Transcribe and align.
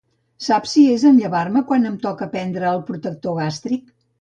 Saps 0.45 0.71
si 0.77 0.85
és 0.93 1.03
en 1.09 1.19
llevar-me 1.25 1.63
quan 1.73 1.87
em 1.91 1.99
toca 2.07 2.31
prendre 2.35 2.69
el 2.73 2.85
protector 2.89 3.41
gàstric? 3.43 3.89